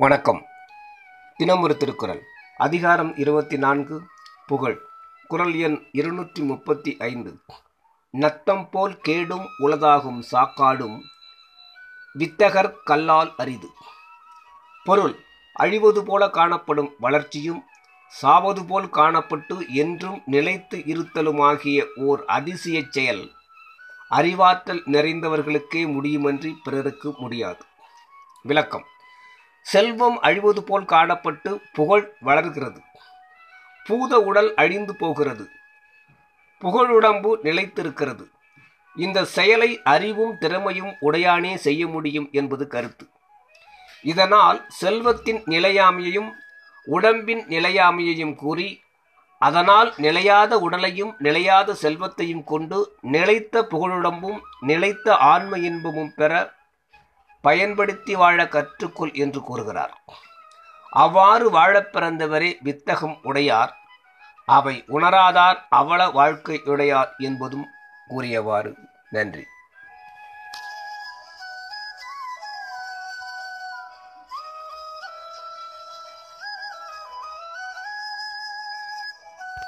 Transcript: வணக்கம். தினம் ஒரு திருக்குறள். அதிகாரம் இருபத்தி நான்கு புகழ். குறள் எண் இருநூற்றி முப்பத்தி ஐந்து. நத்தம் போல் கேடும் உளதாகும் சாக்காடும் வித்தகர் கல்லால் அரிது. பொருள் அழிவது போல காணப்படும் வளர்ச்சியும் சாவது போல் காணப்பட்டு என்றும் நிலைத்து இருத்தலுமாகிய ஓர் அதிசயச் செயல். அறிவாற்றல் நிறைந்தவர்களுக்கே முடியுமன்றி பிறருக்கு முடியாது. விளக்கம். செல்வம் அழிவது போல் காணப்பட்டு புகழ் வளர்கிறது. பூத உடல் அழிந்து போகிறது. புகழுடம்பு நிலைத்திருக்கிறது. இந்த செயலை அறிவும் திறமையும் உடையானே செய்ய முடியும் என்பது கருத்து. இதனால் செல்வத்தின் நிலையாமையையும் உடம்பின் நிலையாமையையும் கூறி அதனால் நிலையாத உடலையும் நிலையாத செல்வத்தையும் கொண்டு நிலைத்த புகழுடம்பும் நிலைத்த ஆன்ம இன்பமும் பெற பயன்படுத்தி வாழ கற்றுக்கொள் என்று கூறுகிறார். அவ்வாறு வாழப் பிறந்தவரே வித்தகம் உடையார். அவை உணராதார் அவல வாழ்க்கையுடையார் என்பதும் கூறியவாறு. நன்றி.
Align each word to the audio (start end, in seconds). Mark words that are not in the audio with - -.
வணக்கம். 0.00 0.46
தினம் 1.36 1.60
ஒரு 1.60 1.76
திருக்குறள். 1.76 2.22
அதிகாரம் 2.56 3.16
இருபத்தி 3.16 3.58
நான்கு 3.58 4.02
புகழ். 4.46 4.80
குறள் 5.26 5.54
எண் 5.54 5.88
இருநூற்றி 5.92 6.42
முப்பத்தி 6.42 6.96
ஐந்து. 6.98 7.40
நத்தம் 8.10 8.70
போல் 8.70 8.98
கேடும் 9.00 9.46
உளதாகும் 9.58 10.22
சாக்காடும் 10.32 11.00
வித்தகர் 12.18 12.74
கல்லால் 12.84 13.34
அரிது. 13.36 13.68
பொருள் 14.84 15.24
அழிவது 15.54 16.04
போல 16.04 16.30
காணப்படும் 16.30 16.94
வளர்ச்சியும் 16.98 17.64
சாவது 18.06 18.66
போல் 18.66 18.86
காணப்பட்டு 18.86 19.68
என்றும் 19.68 20.22
நிலைத்து 20.26 20.78
இருத்தலுமாகிய 20.78 21.86
ஓர் 21.96 22.24
அதிசயச் 22.28 22.92
செயல். 22.92 23.30
அறிவாற்றல் 24.10 24.82
நிறைந்தவர்களுக்கே 24.84 25.86
முடியுமன்றி 25.86 26.54
பிறருக்கு 26.62 27.14
முடியாது. 27.18 27.64
விளக்கம். 28.42 28.84
செல்வம் 29.62 30.20
அழிவது 30.20 30.64
போல் 30.64 30.84
காணப்பட்டு 30.84 31.60
புகழ் 31.72 32.12
வளர்கிறது. 32.20 32.80
பூத 33.84 34.20
உடல் 34.20 34.54
அழிந்து 34.54 34.96
போகிறது. 34.96 35.48
புகழுடம்பு 36.60 37.36
நிலைத்திருக்கிறது. 37.42 38.24
இந்த 38.96 39.24
செயலை 39.24 39.80
அறிவும் 39.82 40.38
திறமையும் 40.38 40.94
உடையானே 41.00 41.54
செய்ய 41.54 41.86
முடியும் 41.86 42.28
என்பது 42.32 42.66
கருத்து. 42.66 43.08
இதனால் 44.02 44.64
செல்வத்தின் 44.68 45.42
நிலையாமையையும் 45.42 46.30
உடம்பின் 46.84 47.46
நிலையாமையையும் 47.46 48.34
கூறி 48.34 48.80
அதனால் 49.38 49.94
நிலையாத 49.96 50.52
உடலையும் 50.58 51.16
நிலையாத 51.18 51.72
செல்வத்தையும் 51.72 52.44
கொண்டு 52.44 52.96
நிலைத்த 53.00 53.66
புகழுடம்பும் 53.70 54.40
நிலைத்த 54.60 55.16
ஆன்ம 55.16 55.58
இன்பமும் 55.58 56.12
பெற 56.16 56.58
பயன்படுத்தி 57.40 58.14
வாழ 58.14 58.44
கற்றுக்கொள் 58.44 59.12
என்று 59.12 59.40
கூறுகிறார். 59.40 60.02
அவ்வாறு 60.90 61.50
வாழப் 61.50 61.96
பிறந்தவரே 61.96 62.56
வித்தகம் 62.60 63.18
உடையார். 63.22 63.76
அவை 64.46 64.84
உணராதார் 64.88 65.56
அவல 65.68 66.06
வாழ்க்கையுடையார் 66.06 67.16
என்பதும் 67.18 67.66
கூறியவாறு. 68.08 68.74
நன்றி. 69.10 69.44